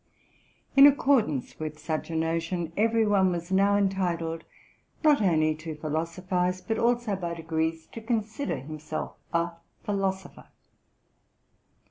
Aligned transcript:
In 0.75 0.87
accordance 0.87 1.59
with 1.59 1.77
such 1.77 2.09
a 2.09 2.15
notion, 2.15 2.73
every 2.75 3.05
one 3.05 3.31
was 3.31 3.51
now 3.51 3.75
en 3.75 3.87
titled, 3.87 4.45
not 5.03 5.21
only 5.21 5.53
to 5.53 5.75
philosophize, 5.75 6.59
but 6.59 6.79
also 6.79 7.15
by 7.15 7.35
degrees 7.35 7.85
to 7.91 8.01
con 8.01 8.23
sider 8.23 8.57
himself 8.57 9.13
a 9.31 9.51
philosopher. 9.83 10.47